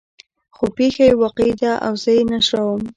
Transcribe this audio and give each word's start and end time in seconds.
خو 0.55 0.65
پېښه 0.77 1.03
يې 1.09 1.13
واقعي 1.21 1.53
ده 1.61 1.71
او 1.85 1.93
زه 2.03 2.11
یې 2.17 2.23
نشروم. 2.31 2.81